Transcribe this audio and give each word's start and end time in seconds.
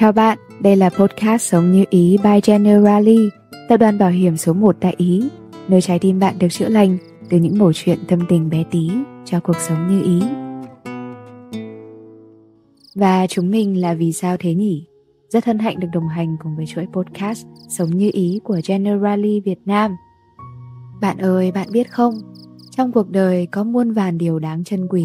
Chào 0.00 0.12
bạn, 0.12 0.38
đây 0.60 0.76
là 0.76 0.90
podcast 0.90 1.42
Sống 1.42 1.72
Như 1.72 1.84
Ý 1.90 2.16
by 2.24 2.40
Generali, 2.44 3.28
tập 3.68 3.76
đoàn 3.76 3.98
bảo 3.98 4.10
hiểm 4.10 4.36
số 4.36 4.52
1 4.52 4.76
tại 4.80 4.94
Ý, 4.96 5.28
nơi 5.68 5.80
trái 5.80 5.98
tim 5.98 6.18
bạn 6.18 6.38
được 6.38 6.48
chữa 6.50 6.68
lành 6.68 6.98
từ 7.30 7.38
những 7.38 7.58
mẩu 7.58 7.72
chuyện 7.72 7.98
tâm 8.08 8.20
tình 8.28 8.50
bé 8.50 8.64
tí 8.70 8.90
cho 9.24 9.40
cuộc 9.40 9.56
sống 9.56 9.88
như 9.88 10.02
ý. 10.02 10.22
Và 12.94 13.26
chúng 13.26 13.50
mình 13.50 13.80
là 13.80 13.94
Vì 13.94 14.12
sao 14.12 14.36
thế 14.38 14.54
nhỉ? 14.54 14.86
Rất 15.28 15.44
hân 15.44 15.58
hạnh 15.58 15.80
được 15.80 15.88
đồng 15.92 16.08
hành 16.08 16.36
cùng 16.42 16.56
với 16.56 16.66
chuỗi 16.66 16.86
podcast 16.92 17.46
Sống 17.68 17.90
Như 17.90 18.10
Ý 18.12 18.40
của 18.44 18.60
Generali 18.66 19.40
Việt 19.40 19.60
Nam. 19.64 19.96
Bạn 21.00 21.18
ơi, 21.18 21.52
bạn 21.52 21.68
biết 21.72 21.92
không? 21.92 22.14
Trong 22.70 22.92
cuộc 22.92 23.10
đời 23.10 23.46
có 23.46 23.64
muôn 23.64 23.92
vàn 23.92 24.18
điều 24.18 24.38
đáng 24.38 24.64
trân 24.64 24.88
quý 24.88 25.04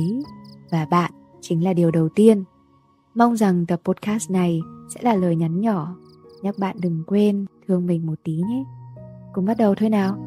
và 0.71 0.86
bạn 0.86 1.12
chính 1.41 1.64
là 1.64 1.73
điều 1.73 1.91
đầu 1.91 2.09
tiên. 2.16 2.43
Mong 3.16 3.38
rằng 3.38 3.66
tập 3.66 3.82
podcast 3.86 4.32
này 4.32 4.62
sẽ 4.89 5.02
là 5.04 5.15
lời 5.15 5.36
nhắn 5.36 5.61
nhỏ 5.61 5.95
nhắc 6.45 6.55
bạn 6.59 6.75
đừng 6.81 7.03
quên 7.07 7.45
thương 7.67 7.85
mình 7.85 8.05
một 8.05 8.16
tí 8.23 8.34
nhé. 8.34 8.63
Cùng 9.34 9.45
bắt 9.45 9.57
đầu 9.57 9.76
thôi 9.76 9.89
nào. 9.89 10.17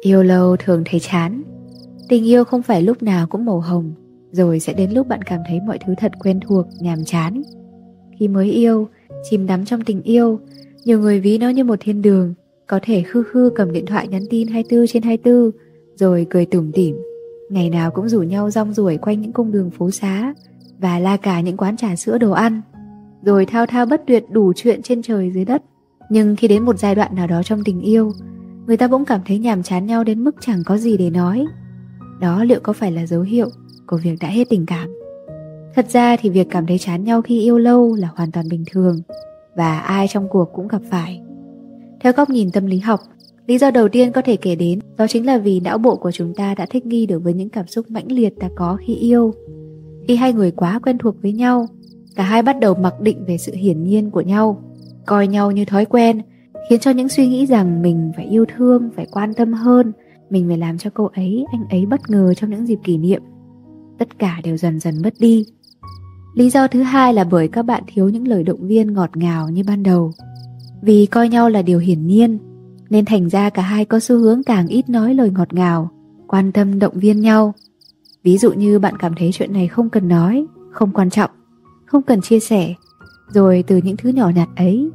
Yêu 0.00 0.22
lâu 0.22 0.56
thường 0.56 0.82
thấy 0.86 1.00
chán 1.00 1.42
Tình 2.08 2.24
yêu 2.24 2.44
không 2.44 2.62
phải 2.62 2.82
lúc 2.82 3.02
nào 3.02 3.26
cũng 3.26 3.44
màu 3.44 3.60
hồng 3.60 3.94
Rồi 4.32 4.60
sẽ 4.60 4.72
đến 4.72 4.90
lúc 4.90 5.06
bạn 5.06 5.22
cảm 5.22 5.40
thấy 5.48 5.60
mọi 5.66 5.78
thứ 5.86 5.94
thật 5.98 6.12
quen 6.18 6.40
thuộc, 6.40 6.66
nhàm 6.80 7.04
chán 7.04 7.42
Khi 8.18 8.28
mới 8.28 8.50
yêu, 8.50 8.88
chìm 9.30 9.46
đắm 9.46 9.64
trong 9.64 9.80
tình 9.80 10.02
yêu 10.02 10.40
Nhiều 10.84 11.00
người 11.00 11.20
ví 11.20 11.38
nó 11.38 11.48
như 11.48 11.64
một 11.64 11.78
thiên 11.80 12.02
đường 12.02 12.34
Có 12.66 12.80
thể 12.82 13.02
khư 13.02 13.22
khư 13.22 13.50
cầm 13.54 13.72
điện 13.72 13.86
thoại 13.86 14.08
nhắn 14.08 14.22
tin 14.30 14.48
24 14.48 14.86
trên 14.86 15.02
24 15.02 15.50
rồi 15.98 16.26
cười 16.30 16.46
tủm 16.46 16.72
tỉm. 16.72 16.96
Ngày 17.50 17.70
nào 17.70 17.90
cũng 17.90 18.08
rủ 18.08 18.22
nhau 18.22 18.50
rong 18.50 18.72
ruổi 18.72 18.96
quanh 18.96 19.20
những 19.20 19.32
cung 19.32 19.52
đường 19.52 19.70
phố 19.70 19.90
xá 19.90 20.34
Và 20.78 20.98
la 20.98 21.16
cả 21.16 21.40
những 21.40 21.56
quán 21.56 21.76
trà 21.76 21.96
sữa 21.96 22.18
đồ 22.18 22.30
ăn. 22.30 22.60
Rồi 23.22 23.46
thao 23.46 23.66
thao 23.66 23.86
bất 23.86 24.02
tuyệt 24.06 24.24
đủ 24.30 24.52
chuyện 24.56 24.82
trên 24.82 25.02
trời 25.02 25.30
dưới 25.30 25.44
đất. 25.44 25.62
Nhưng 26.10 26.36
khi 26.36 26.48
đến 26.48 26.64
một 26.64 26.78
giai 26.78 26.94
đoạn 26.94 27.14
nào 27.14 27.26
đó 27.26 27.42
trong 27.42 27.64
tình 27.64 27.80
yêu, 27.80 28.12
Người 28.68 28.76
ta 28.76 28.88
bỗng 28.88 29.04
cảm 29.04 29.20
thấy 29.26 29.38
nhàm 29.38 29.62
chán 29.62 29.86
nhau 29.86 30.04
đến 30.04 30.24
mức 30.24 30.36
chẳng 30.40 30.62
có 30.66 30.76
gì 30.76 30.96
để 30.96 31.10
nói. 31.10 31.46
Đó 32.20 32.44
liệu 32.44 32.60
có 32.62 32.72
phải 32.72 32.92
là 32.92 33.06
dấu 33.06 33.22
hiệu 33.22 33.48
của 33.86 33.96
việc 33.96 34.14
đã 34.20 34.28
hết 34.28 34.44
tình 34.50 34.66
cảm? 34.66 34.88
Thật 35.74 35.90
ra 35.90 36.16
thì 36.16 36.30
việc 36.30 36.46
cảm 36.50 36.66
thấy 36.66 36.78
chán 36.78 37.04
nhau 37.04 37.22
khi 37.22 37.40
yêu 37.40 37.58
lâu 37.58 37.94
là 37.94 38.08
hoàn 38.16 38.30
toàn 38.30 38.48
bình 38.48 38.64
thường 38.72 39.00
Và 39.56 39.78
ai 39.78 40.08
trong 40.08 40.28
cuộc 40.28 40.48
cũng 40.52 40.68
gặp 40.68 40.82
phải. 40.90 41.22
Theo 42.00 42.12
góc 42.12 42.30
nhìn 42.30 42.50
tâm 42.50 42.66
lý 42.66 42.78
học 42.78 43.00
Lý 43.48 43.58
do 43.58 43.70
đầu 43.70 43.88
tiên 43.88 44.12
có 44.12 44.22
thể 44.22 44.36
kể 44.36 44.54
đến 44.54 44.78
đó 44.96 45.06
chính 45.06 45.26
là 45.26 45.38
vì 45.38 45.60
não 45.60 45.78
bộ 45.78 45.96
của 45.96 46.10
chúng 46.10 46.34
ta 46.34 46.54
đã 46.54 46.66
thích 46.70 46.86
nghi 46.86 47.06
được 47.06 47.22
với 47.24 47.34
những 47.34 47.48
cảm 47.48 47.66
xúc 47.66 47.90
mãnh 47.90 48.12
liệt 48.12 48.34
ta 48.40 48.48
có 48.56 48.78
khi 48.86 48.94
yêu. 48.94 49.34
Khi 50.08 50.16
hai 50.16 50.32
người 50.32 50.50
quá 50.50 50.80
quen 50.82 50.98
thuộc 50.98 51.22
với 51.22 51.32
nhau, 51.32 51.66
cả 52.16 52.22
hai 52.22 52.42
bắt 52.42 52.60
đầu 52.60 52.74
mặc 52.74 53.00
định 53.00 53.24
về 53.26 53.38
sự 53.38 53.52
hiển 53.54 53.84
nhiên 53.84 54.10
của 54.10 54.20
nhau, 54.20 54.62
coi 55.06 55.26
nhau 55.26 55.50
như 55.50 55.64
thói 55.64 55.84
quen, 55.84 56.22
khiến 56.70 56.80
cho 56.80 56.90
những 56.90 57.08
suy 57.08 57.28
nghĩ 57.28 57.46
rằng 57.46 57.82
mình 57.82 58.12
phải 58.16 58.24
yêu 58.24 58.44
thương, 58.56 58.90
phải 58.96 59.06
quan 59.10 59.34
tâm 59.34 59.52
hơn, 59.52 59.92
mình 60.30 60.48
phải 60.48 60.58
làm 60.58 60.78
cho 60.78 60.90
cô 60.94 61.10
ấy, 61.14 61.44
anh 61.52 61.64
ấy 61.70 61.86
bất 61.86 62.00
ngờ 62.08 62.34
trong 62.34 62.50
những 62.50 62.66
dịp 62.66 62.78
kỷ 62.84 62.96
niệm. 62.96 63.22
Tất 63.98 64.18
cả 64.18 64.40
đều 64.44 64.56
dần 64.56 64.80
dần 64.80 64.94
mất 65.04 65.14
đi. 65.18 65.44
Lý 66.34 66.50
do 66.50 66.68
thứ 66.68 66.82
hai 66.82 67.14
là 67.14 67.24
bởi 67.24 67.48
các 67.48 67.62
bạn 67.62 67.82
thiếu 67.86 68.08
những 68.08 68.28
lời 68.28 68.42
động 68.42 68.66
viên 68.66 68.92
ngọt 68.92 69.16
ngào 69.16 69.48
như 69.48 69.62
ban 69.66 69.82
đầu. 69.82 70.12
Vì 70.82 71.06
coi 71.06 71.28
nhau 71.28 71.48
là 71.48 71.62
điều 71.62 71.78
hiển 71.78 72.06
nhiên, 72.06 72.38
nên 72.90 73.04
thành 73.04 73.28
ra 73.28 73.50
cả 73.50 73.62
hai 73.62 73.84
có 73.84 74.00
xu 74.00 74.18
hướng 74.18 74.42
càng 74.42 74.66
ít 74.66 74.88
nói 74.88 75.14
lời 75.14 75.30
ngọt 75.30 75.54
ngào, 75.54 75.90
quan 76.26 76.52
tâm 76.52 76.78
động 76.78 76.98
viên 76.98 77.20
nhau. 77.20 77.54
Ví 78.22 78.38
dụ 78.38 78.52
như 78.52 78.78
bạn 78.78 78.96
cảm 78.96 79.14
thấy 79.14 79.30
chuyện 79.32 79.52
này 79.52 79.68
không 79.68 79.90
cần 79.90 80.08
nói, 80.08 80.46
không 80.70 80.92
quan 80.92 81.10
trọng, 81.10 81.30
không 81.86 82.02
cần 82.02 82.20
chia 82.20 82.40
sẻ, 82.40 82.74
rồi 83.28 83.64
từ 83.66 83.76
những 83.76 83.96
thứ 83.96 84.08
nhỏ 84.08 84.30
nhặt 84.34 84.48
ấy 84.56 84.90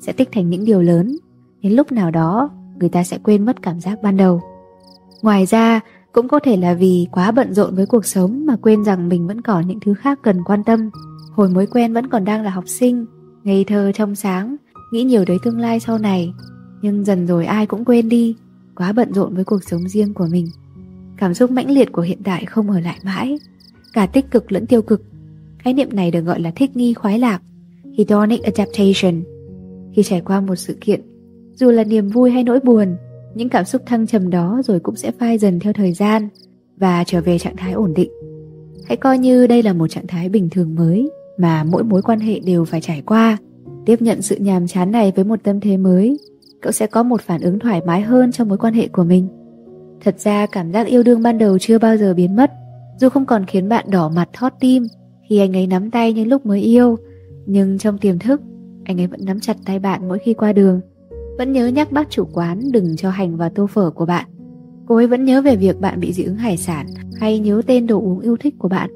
sẽ 0.00 0.12
tích 0.12 0.28
thành 0.32 0.50
những 0.50 0.64
điều 0.64 0.82
lớn, 0.82 1.16
đến 1.62 1.72
lúc 1.72 1.92
nào 1.92 2.10
đó 2.10 2.50
người 2.78 2.88
ta 2.88 3.04
sẽ 3.04 3.18
quên 3.18 3.44
mất 3.44 3.62
cảm 3.62 3.80
giác 3.80 4.02
ban 4.02 4.16
đầu. 4.16 4.40
Ngoài 5.22 5.46
ra, 5.46 5.80
cũng 6.12 6.28
có 6.28 6.38
thể 6.38 6.56
là 6.56 6.74
vì 6.74 7.06
quá 7.12 7.30
bận 7.30 7.54
rộn 7.54 7.74
với 7.74 7.86
cuộc 7.86 8.04
sống 8.04 8.46
mà 8.46 8.56
quên 8.56 8.84
rằng 8.84 9.08
mình 9.08 9.26
vẫn 9.26 9.40
còn 9.40 9.66
những 9.66 9.80
thứ 9.80 9.94
khác 9.94 10.18
cần 10.22 10.44
quan 10.44 10.64
tâm. 10.64 10.90
Hồi 11.32 11.48
mới 11.48 11.66
quen 11.66 11.92
vẫn 11.92 12.08
còn 12.08 12.24
đang 12.24 12.42
là 12.42 12.50
học 12.50 12.64
sinh, 12.66 13.06
ngây 13.44 13.64
thơ 13.64 13.92
trong 13.94 14.14
sáng, 14.14 14.56
nghĩ 14.92 15.04
nhiều 15.04 15.24
tới 15.24 15.38
tương 15.42 15.58
lai 15.58 15.80
sau 15.80 15.98
này 15.98 16.32
nhưng 16.84 17.04
dần 17.04 17.26
rồi 17.26 17.46
ai 17.46 17.66
cũng 17.66 17.84
quên 17.84 18.08
đi, 18.08 18.36
quá 18.76 18.92
bận 18.92 19.14
rộn 19.14 19.34
với 19.34 19.44
cuộc 19.44 19.64
sống 19.64 19.88
riêng 19.88 20.14
của 20.14 20.26
mình. 20.30 20.46
Cảm 21.16 21.34
xúc 21.34 21.50
mãnh 21.50 21.70
liệt 21.70 21.92
của 21.92 22.02
hiện 22.02 22.22
đại 22.24 22.46
không 22.46 22.70
ở 22.70 22.80
lại 22.80 22.98
mãi, 23.04 23.38
cả 23.92 24.06
tích 24.06 24.30
cực 24.30 24.52
lẫn 24.52 24.66
tiêu 24.66 24.82
cực. 24.82 25.02
Khái 25.58 25.74
niệm 25.74 25.88
này 25.92 26.10
được 26.10 26.20
gọi 26.20 26.40
là 26.40 26.52
thích 26.56 26.76
nghi 26.76 26.94
khoái 26.94 27.18
lạc, 27.18 27.42
hedonic 27.98 28.42
adaptation. 28.42 29.22
Khi 29.94 30.02
trải 30.02 30.20
qua 30.20 30.40
một 30.40 30.56
sự 30.56 30.76
kiện, 30.80 31.00
dù 31.54 31.70
là 31.70 31.84
niềm 31.84 32.08
vui 32.08 32.30
hay 32.30 32.44
nỗi 32.44 32.60
buồn, 32.60 32.96
những 33.34 33.48
cảm 33.48 33.64
xúc 33.64 33.82
thăng 33.86 34.06
trầm 34.06 34.30
đó 34.30 34.62
rồi 34.64 34.80
cũng 34.80 34.96
sẽ 34.96 35.12
phai 35.18 35.38
dần 35.38 35.60
theo 35.60 35.72
thời 35.72 35.92
gian 35.92 36.28
và 36.76 37.04
trở 37.04 37.20
về 37.20 37.38
trạng 37.38 37.56
thái 37.56 37.72
ổn 37.72 37.94
định. 37.94 38.10
Hãy 38.86 38.96
coi 38.96 39.18
như 39.18 39.46
đây 39.46 39.62
là 39.62 39.72
một 39.72 39.88
trạng 39.88 40.06
thái 40.06 40.28
bình 40.28 40.48
thường 40.50 40.74
mới 40.74 41.10
mà 41.38 41.64
mỗi 41.64 41.84
mối 41.84 42.02
quan 42.02 42.20
hệ 42.20 42.40
đều 42.40 42.64
phải 42.64 42.80
trải 42.80 43.02
qua, 43.06 43.36
tiếp 43.86 44.02
nhận 44.02 44.22
sự 44.22 44.36
nhàm 44.36 44.66
chán 44.66 44.90
này 44.90 45.12
với 45.16 45.24
một 45.24 45.40
tâm 45.42 45.60
thế 45.60 45.76
mới 45.76 46.18
cậu 46.64 46.72
sẽ 46.72 46.86
có 46.86 47.02
một 47.02 47.20
phản 47.20 47.40
ứng 47.40 47.58
thoải 47.58 47.80
mái 47.86 48.00
hơn 48.00 48.32
trong 48.32 48.48
mối 48.48 48.58
quan 48.58 48.74
hệ 48.74 48.88
của 48.88 49.04
mình. 49.04 49.28
Thật 50.04 50.20
ra 50.20 50.46
cảm 50.46 50.72
giác 50.72 50.86
yêu 50.86 51.02
đương 51.02 51.22
ban 51.22 51.38
đầu 51.38 51.58
chưa 51.58 51.78
bao 51.78 51.96
giờ 51.96 52.14
biến 52.14 52.36
mất, 52.36 52.50
dù 52.96 53.08
không 53.08 53.26
còn 53.26 53.44
khiến 53.44 53.68
bạn 53.68 53.84
đỏ 53.90 54.08
mặt 54.08 54.28
thót 54.32 54.52
tim 54.60 54.86
khi 55.28 55.38
anh 55.38 55.56
ấy 55.56 55.66
nắm 55.66 55.90
tay 55.90 56.12
như 56.12 56.24
lúc 56.24 56.46
mới 56.46 56.60
yêu, 56.60 56.96
nhưng 57.46 57.78
trong 57.78 57.98
tiềm 57.98 58.18
thức, 58.18 58.40
anh 58.84 59.00
ấy 59.00 59.06
vẫn 59.06 59.20
nắm 59.24 59.40
chặt 59.40 59.56
tay 59.66 59.78
bạn 59.78 60.08
mỗi 60.08 60.18
khi 60.18 60.34
qua 60.34 60.52
đường, 60.52 60.80
vẫn 61.38 61.52
nhớ 61.52 61.66
nhắc 61.66 61.92
bác 61.92 62.10
chủ 62.10 62.24
quán 62.32 62.60
đừng 62.72 62.96
cho 62.96 63.10
hành 63.10 63.36
vào 63.36 63.50
tô 63.54 63.66
phở 63.66 63.90
của 63.90 64.06
bạn. 64.06 64.26
Cô 64.86 64.96
ấy 64.96 65.06
vẫn 65.06 65.24
nhớ 65.24 65.42
về 65.42 65.56
việc 65.56 65.80
bạn 65.80 66.00
bị 66.00 66.12
dị 66.12 66.24
ứng 66.24 66.36
hải 66.36 66.56
sản 66.56 66.86
hay 67.20 67.38
nhớ 67.38 67.62
tên 67.66 67.86
đồ 67.86 68.00
uống 68.00 68.20
yêu 68.20 68.36
thích 68.40 68.54
của 68.58 68.68
bạn. 68.68 68.90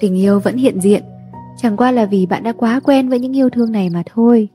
Tình 0.00 0.18
yêu 0.18 0.40
vẫn 0.40 0.56
hiện 0.56 0.80
diện, 0.80 1.02
chẳng 1.56 1.76
qua 1.76 1.90
là 1.90 2.06
vì 2.06 2.26
bạn 2.26 2.42
đã 2.42 2.52
quá 2.52 2.80
quen 2.84 3.08
với 3.08 3.20
những 3.20 3.36
yêu 3.36 3.50
thương 3.50 3.72
này 3.72 3.90
mà 3.90 4.02
thôi. 4.14 4.48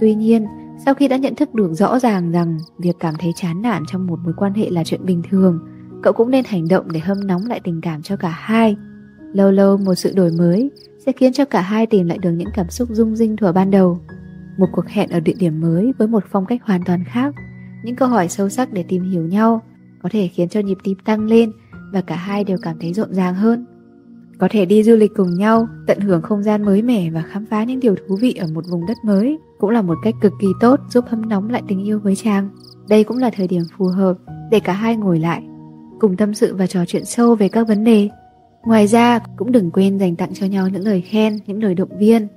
Tuy 0.00 0.14
nhiên, 0.14 0.46
sau 0.84 0.94
khi 0.94 1.08
đã 1.08 1.16
nhận 1.16 1.34
thức 1.34 1.54
được 1.54 1.74
rõ 1.74 1.98
ràng 1.98 2.30
rằng 2.30 2.58
việc 2.78 2.96
cảm 3.00 3.14
thấy 3.18 3.32
chán 3.36 3.62
nản 3.62 3.82
trong 3.92 4.06
một 4.06 4.18
mối 4.24 4.34
quan 4.36 4.54
hệ 4.54 4.70
là 4.70 4.84
chuyện 4.84 5.06
bình 5.06 5.22
thường, 5.30 5.58
cậu 6.02 6.12
cũng 6.12 6.30
nên 6.30 6.44
hành 6.44 6.68
động 6.68 6.92
để 6.92 7.00
hâm 7.00 7.26
nóng 7.26 7.46
lại 7.46 7.60
tình 7.64 7.80
cảm 7.80 8.02
cho 8.02 8.16
cả 8.16 8.28
hai. 8.28 8.76
Lâu 9.32 9.50
lâu 9.50 9.76
một 9.76 9.94
sự 9.94 10.12
đổi 10.16 10.30
mới 10.38 10.70
sẽ 11.06 11.12
khiến 11.12 11.32
cho 11.32 11.44
cả 11.44 11.60
hai 11.60 11.86
tìm 11.86 12.08
lại 12.08 12.18
được 12.18 12.30
những 12.30 12.48
cảm 12.54 12.70
xúc 12.70 12.88
rung 12.92 13.16
rinh 13.16 13.36
thuở 13.36 13.52
ban 13.52 13.70
đầu. 13.70 14.00
Một 14.58 14.66
cuộc 14.72 14.88
hẹn 14.88 15.10
ở 15.10 15.20
địa 15.20 15.34
điểm 15.38 15.60
mới 15.60 15.92
với 15.98 16.08
một 16.08 16.24
phong 16.30 16.46
cách 16.46 16.60
hoàn 16.64 16.84
toàn 16.84 17.04
khác, 17.06 17.34
những 17.84 17.96
câu 17.96 18.08
hỏi 18.08 18.28
sâu 18.28 18.48
sắc 18.48 18.72
để 18.72 18.84
tìm 18.88 19.10
hiểu 19.10 19.22
nhau 19.22 19.62
có 20.02 20.08
thể 20.12 20.28
khiến 20.28 20.48
cho 20.48 20.60
nhịp 20.60 20.78
tim 20.84 20.98
tăng 21.04 21.26
lên 21.26 21.52
và 21.92 22.00
cả 22.00 22.16
hai 22.16 22.44
đều 22.44 22.58
cảm 22.62 22.76
thấy 22.80 22.92
rộn 22.92 23.14
ràng 23.14 23.34
hơn. 23.34 23.66
Có 24.40 24.48
thể 24.50 24.66
đi 24.66 24.82
du 24.82 24.96
lịch 24.96 25.14
cùng 25.16 25.34
nhau, 25.34 25.68
tận 25.86 26.00
hưởng 26.00 26.22
không 26.22 26.42
gian 26.42 26.62
mới 26.62 26.82
mẻ 26.82 27.10
và 27.10 27.22
khám 27.22 27.46
phá 27.46 27.64
những 27.64 27.80
điều 27.80 27.94
thú 27.94 28.16
vị 28.16 28.34
ở 28.34 28.46
một 28.54 28.64
vùng 28.70 28.86
đất 28.86 28.96
mới 29.04 29.38
cũng 29.58 29.70
là 29.70 29.82
một 29.82 29.98
cách 30.02 30.14
cực 30.20 30.32
kỳ 30.40 30.48
tốt 30.60 30.80
giúp 30.90 31.04
hâm 31.08 31.28
nóng 31.28 31.50
lại 31.50 31.62
tình 31.68 31.84
yêu 31.84 31.98
với 31.98 32.16
chàng. 32.16 32.48
Đây 32.88 33.04
cũng 33.04 33.16
là 33.18 33.30
thời 33.36 33.48
điểm 33.48 33.62
phù 33.78 33.84
hợp 33.84 34.16
để 34.50 34.60
cả 34.60 34.72
hai 34.72 34.96
ngồi 34.96 35.18
lại, 35.18 35.42
cùng 36.00 36.16
tâm 36.16 36.34
sự 36.34 36.54
và 36.54 36.66
trò 36.66 36.84
chuyện 36.86 37.04
sâu 37.04 37.34
về 37.34 37.48
các 37.48 37.68
vấn 37.68 37.84
đề. 37.84 38.08
Ngoài 38.64 38.86
ra, 38.86 39.18
cũng 39.36 39.52
đừng 39.52 39.70
quên 39.70 39.98
dành 39.98 40.16
tặng 40.16 40.34
cho 40.34 40.46
nhau 40.46 40.68
những 40.68 40.84
lời 40.84 41.00
khen, 41.00 41.38
những 41.46 41.62
lời 41.62 41.74
động 41.74 41.98
viên. 41.98 42.28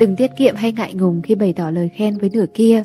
Đừng 0.00 0.16
tiết 0.16 0.30
kiệm 0.38 0.54
hay 0.56 0.72
ngại 0.72 0.94
ngùng 0.94 1.22
khi 1.22 1.34
bày 1.34 1.52
tỏ 1.52 1.70
lời 1.70 1.90
khen 1.94 2.18
với 2.18 2.30
nửa 2.30 2.46
kia, 2.54 2.82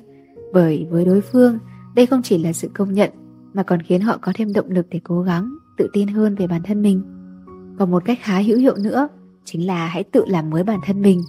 bởi 0.54 0.88
với 0.90 1.06
đối 1.06 1.22
phương, 1.22 1.58
đây 1.96 2.06
không 2.06 2.22
chỉ 2.24 2.44
là 2.44 2.54
sự 2.54 2.70
công 2.74 2.94
nhận 2.94 3.10
mà 3.54 3.64
còn 3.64 3.82
khiến 3.82 4.02
họ 4.02 4.18
có 4.22 4.32
thêm 4.36 4.54
động 4.54 4.70
lực 4.70 4.88
để 4.90 5.00
cố 5.04 5.22
gắng, 5.22 5.50
tự 5.78 5.88
tin 5.94 6.08
hơn 6.08 6.36
về 6.36 6.48
bản 6.48 6.62
thân 6.64 6.82
mình. 6.82 7.19
Còn 7.80 7.92
một 7.92 8.06
cách 8.06 8.20
khá 8.22 8.40
hữu 8.40 8.58
hiệu 8.58 8.76
nữa 8.76 9.08
chính 9.46 9.68
là 9.68 9.88
hãy 9.88 10.04
tự 10.04 10.26
làm 10.28 10.50
mới 10.50 10.64
bản 10.64 10.80
thân 10.86 11.02
mình. 11.02 11.22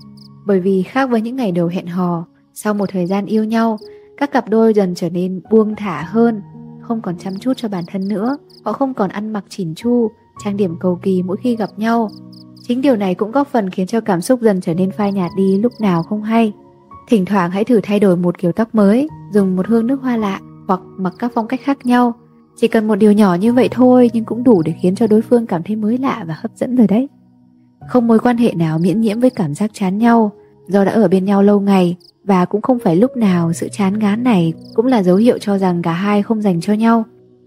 Bởi 0.46 0.60
vì 0.60 0.82
khác 0.82 1.10
với 1.10 1.20
những 1.20 1.36
ngày 1.36 1.52
đầu 1.52 1.66
hẹn 1.66 1.86
hò, 1.86 2.26
sau 2.54 2.74
một 2.74 2.88
thời 2.92 3.06
gian 3.06 3.26
yêu 3.26 3.44
nhau, 3.44 3.78
các 4.16 4.32
cặp 4.32 4.48
đôi 4.48 4.74
dần 4.74 4.94
trở 4.94 5.10
nên 5.10 5.40
buông 5.50 5.76
thả 5.76 6.02
hơn, 6.02 6.42
không 6.80 7.00
còn 7.02 7.18
chăm 7.18 7.38
chút 7.38 7.52
cho 7.56 7.68
bản 7.68 7.84
thân 7.86 8.08
nữa. 8.08 8.36
Họ 8.64 8.72
không 8.72 8.94
còn 8.94 9.10
ăn 9.10 9.32
mặc 9.32 9.44
chỉn 9.48 9.74
chu, 9.74 10.10
trang 10.44 10.56
điểm 10.56 10.74
cầu 10.80 10.98
kỳ 11.02 11.22
mỗi 11.22 11.36
khi 11.42 11.56
gặp 11.56 11.70
nhau. 11.76 12.08
Chính 12.62 12.82
điều 12.82 12.96
này 12.96 13.14
cũng 13.14 13.30
góp 13.30 13.48
phần 13.48 13.70
khiến 13.70 13.86
cho 13.86 14.00
cảm 14.00 14.20
xúc 14.20 14.40
dần 14.40 14.60
trở 14.60 14.74
nên 14.74 14.90
phai 14.90 15.12
nhạt 15.12 15.30
đi 15.36 15.58
lúc 15.58 15.72
nào 15.80 16.02
không 16.02 16.22
hay. 16.22 16.52
Thỉnh 17.08 17.24
thoảng 17.24 17.50
hãy 17.50 17.64
thử 17.64 17.80
thay 17.82 18.00
đổi 18.00 18.16
một 18.16 18.38
kiểu 18.38 18.52
tóc 18.52 18.74
mới, 18.74 19.08
dùng 19.32 19.56
một 19.56 19.66
hương 19.66 19.86
nước 19.86 20.02
hoa 20.02 20.16
lạ 20.16 20.40
hoặc 20.68 20.80
mặc 20.96 21.14
các 21.18 21.32
phong 21.34 21.48
cách 21.48 21.60
khác 21.62 21.86
nhau. 21.86 22.14
Chỉ 22.60 22.68
cần 22.68 22.88
một 22.88 22.94
điều 22.94 23.12
nhỏ 23.12 23.34
như 23.34 23.52
vậy 23.52 23.68
thôi 23.70 24.10
nhưng 24.12 24.24
cũng 24.24 24.44
đủ 24.44 24.62
để 24.62 24.74
khiến 24.80 24.94
cho 24.94 25.06
đối 25.06 25.22
phương 25.22 25.46
cảm 25.46 25.62
thấy 25.62 25.76
mới 25.76 25.98
lạ 25.98 26.24
và 26.28 26.34
hấp 26.40 26.50
dẫn 26.56 26.76
rồi 26.76 26.86
đấy. 26.86 27.08
Không 27.88 28.06
mối 28.06 28.18
quan 28.18 28.36
hệ 28.36 28.54
nào 28.54 28.78
miễn 28.78 29.00
nhiễm 29.00 29.20
với 29.20 29.30
cảm 29.30 29.54
giác 29.54 29.70
chán 29.74 29.98
nhau 29.98 30.32
do 30.68 30.84
đã 30.84 30.92
ở 30.92 31.08
bên 31.08 31.24
nhau 31.24 31.42
lâu 31.42 31.60
ngày 31.60 31.96
và 32.24 32.44
cũng 32.44 32.62
không 32.62 32.78
phải 32.78 32.96
lúc 32.96 33.16
nào 33.16 33.52
sự 33.52 33.68
chán 33.68 33.98
ngán 33.98 34.24
này 34.24 34.52
cũng 34.74 34.86
là 34.86 35.02
dấu 35.02 35.16
hiệu 35.16 35.38
cho 35.38 35.58
rằng 35.58 35.82
cả 35.82 35.92
hai 35.92 36.22
không 36.22 36.42
dành 36.42 36.60
cho 36.60 36.72
nhau. 36.72 37.04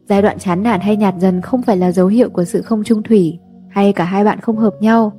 Giai 0.10 0.22
đoạn 0.22 0.40
chán 0.40 0.64
nản 0.64 0.80
hay 0.80 0.98
nhạt 0.98 1.16
dần 1.20 1.42
không 1.42 1.62
phải 1.62 1.78
là 1.78 1.92
dấu 1.92 2.08
hiệu 2.08 2.30
của 2.30 2.44
sự 2.44 2.62
không 2.62 2.84
trung 2.84 3.04
thủy 3.04 3.40
hay 3.70 3.94
cả 3.94 4.04
hai 4.04 4.24
bạn 4.24 4.40
không 4.40 4.58
hợp 4.58 4.74
nhau. 4.80 5.12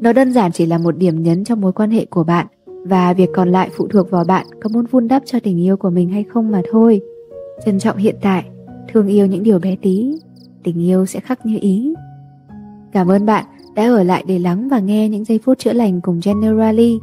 Nó 0.00 0.12
đơn 0.12 0.32
giản 0.32 0.52
chỉ 0.52 0.66
là 0.66 0.78
một 0.78 0.96
điểm 0.96 1.22
nhấn 1.22 1.44
trong 1.44 1.60
mối 1.60 1.72
quan 1.72 1.90
hệ 1.90 2.04
của 2.04 2.24
bạn 2.24 2.46
và 2.66 3.12
việc 3.12 3.28
còn 3.34 3.48
lại 3.48 3.70
phụ 3.76 3.88
thuộc 3.88 4.10
vào 4.10 4.24
bạn 4.24 4.46
có 4.62 4.68
muốn 4.72 4.86
vun 4.86 5.08
đắp 5.08 5.22
cho 5.26 5.40
tình 5.40 5.60
yêu 5.60 5.76
của 5.76 5.90
mình 5.90 6.08
hay 6.08 6.24
không 6.32 6.50
mà 6.50 6.62
thôi. 6.70 7.00
Trân 7.64 7.78
trọng 7.78 7.96
hiện 7.96 8.16
tại, 8.22 8.44
thương 8.92 9.06
yêu 9.06 9.26
những 9.26 9.42
điều 9.42 9.58
bé 9.58 9.76
tí, 9.82 10.12
tình 10.64 10.82
yêu 10.82 11.06
sẽ 11.06 11.20
khắc 11.20 11.46
như 11.46 11.58
ý. 11.60 11.94
Cảm 12.92 13.10
ơn 13.10 13.26
bạn 13.26 13.44
đã 13.74 13.84
ở 13.84 14.02
lại 14.02 14.24
để 14.26 14.38
lắng 14.38 14.68
và 14.68 14.78
nghe 14.78 15.08
những 15.08 15.24
giây 15.24 15.40
phút 15.44 15.58
chữa 15.58 15.72
lành 15.72 16.00
cùng 16.00 16.20
Generally. 16.24 16.98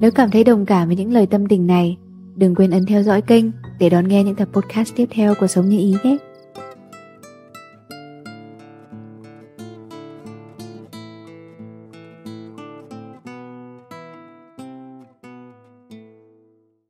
Nếu 0.00 0.10
cảm 0.10 0.30
thấy 0.30 0.44
đồng 0.44 0.66
cảm 0.66 0.88
với 0.88 0.96
những 0.96 1.12
lời 1.12 1.26
tâm 1.26 1.46
tình 1.46 1.66
này, 1.66 1.96
đừng 2.36 2.54
quên 2.54 2.70
ấn 2.70 2.86
theo 2.86 3.02
dõi 3.02 3.22
kênh 3.22 3.44
để 3.78 3.90
đón 3.90 4.08
nghe 4.08 4.24
những 4.24 4.34
tập 4.34 4.48
podcast 4.52 4.96
tiếp 4.96 5.08
theo 5.10 5.34
của 5.40 5.46
Sống 5.46 5.68
Như 5.68 5.78
Ý 5.78 5.94
nhé. 6.04 6.16